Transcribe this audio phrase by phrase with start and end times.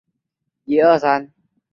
[0.03, 1.31] 现效力于西甲球队塞维利亚。